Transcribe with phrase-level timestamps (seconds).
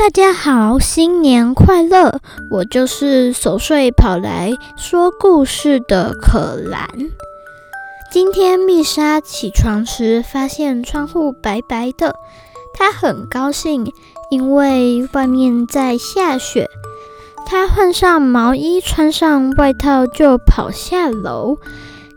[0.00, 2.20] 大家好，新年快乐！
[2.50, 6.88] 我就是守岁跑来说故事的可兰。
[8.10, 12.14] 今天蜜莎起床时发现窗户白白的，
[12.72, 13.92] 她很高兴，
[14.30, 16.66] 因为外面在下雪。
[17.44, 21.58] 她换上毛衣，穿上外套，就跑下楼。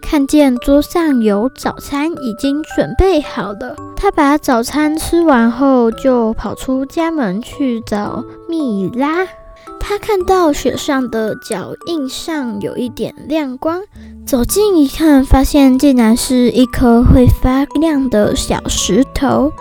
[0.04, 3.76] 看见桌上有早餐，已经准备好了。
[3.96, 9.26] 他把早餐吃完后，就跑出家门去找米拉。
[9.80, 13.82] 他看到雪上的脚印上有一点亮光，
[14.26, 19.52] 走近一看，发现竟然是一颗会发亮的小石头。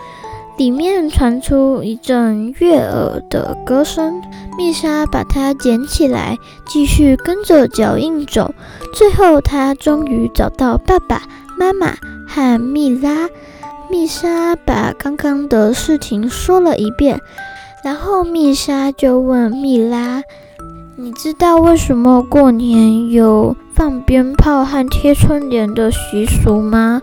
[0.59, 4.23] 里面传出一阵悦耳的歌声，
[4.57, 8.55] 蜜莎把它捡起来，继续跟着脚印走。
[8.95, 11.23] 最后，她终于找到爸爸
[11.59, 11.97] 妈妈
[12.29, 13.29] 和蜜拉。
[13.91, 17.21] 蜜莎把刚刚的事情说了一遍，
[17.83, 20.23] 然后蜜莎就问蜜拉
[20.97, 27.01] ：“你知道为什么过年有放鞭炮和贴春联的习俗吗？”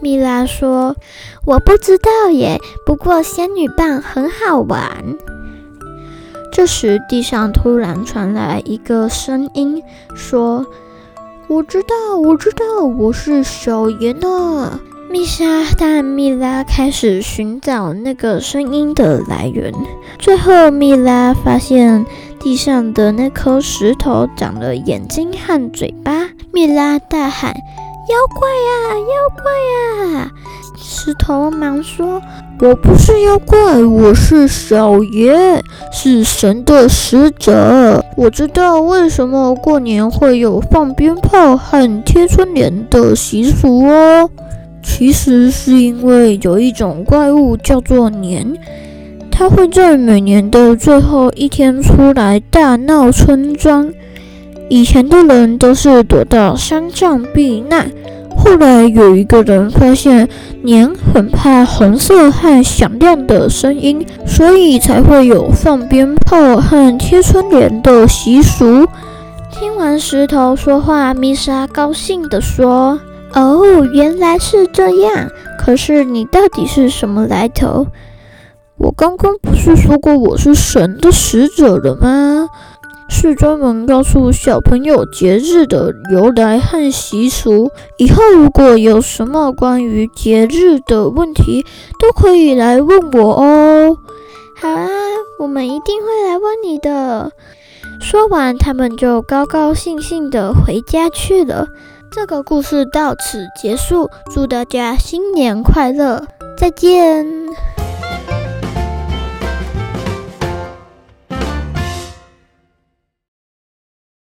[0.00, 0.96] 蜜拉说
[1.44, 5.16] ：“我不知道耶，不过仙女棒很好玩。”
[6.52, 9.82] 这时，地上突然传来一个声音，
[10.14, 10.66] 说
[11.48, 19.72] ：“我知道，我知道，我是小妍呢。”米莎和蜜拉开始寻找那个声音的来源。
[20.18, 22.04] 最后，蜜拉发现
[22.38, 26.28] 地上的那颗石头长了眼睛和嘴巴。
[26.52, 27.54] 蜜拉大喊。
[28.08, 29.52] 妖怪呀，妖怪
[30.22, 30.32] 呀！
[30.78, 32.22] 石头忙说
[32.58, 35.60] ：“我不是妖怪，我是小爷，
[35.92, 38.02] 是神的使者。
[38.16, 44.30] 我知道为什么过年会有放鞭炮和贴春联的习俗哦。
[44.82, 48.56] 其实是因为有一种怪物叫做年，
[49.30, 53.92] 它会在每年的最后一天出来大闹村庄。”
[54.68, 57.90] 以前的人都是躲到山上避难，
[58.36, 60.28] 后来有一个人发现
[60.62, 68.86] 年很怕红色和响亮的声音，所以才会有放鞭炮和贴春联的习俗。
[69.50, 73.00] 听完石头说话，米莎高兴地说
[73.34, 75.30] ：“哦，原来是这样。
[75.58, 77.86] 可是你到底是什么来头？
[78.76, 82.48] 我刚刚不是说过我是神的使者了吗？”
[83.20, 87.68] 是专门告诉小朋友节日的由来和习俗。
[87.96, 91.66] 以后如果有什么关于节日的问题，
[91.98, 93.98] 都可以来问我哦。
[94.54, 94.86] 好啊，
[95.40, 97.32] 我们一定会来问你的。
[98.00, 101.66] 说完，他们就高高兴兴地回家去了。
[102.12, 106.24] 这个故事到此结束，祝大家新年快乐，
[106.56, 107.26] 再见。